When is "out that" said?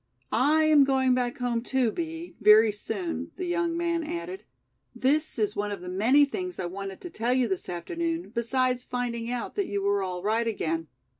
9.29-9.67